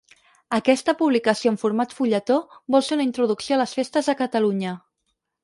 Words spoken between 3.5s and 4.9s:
a les festes a Catalunya.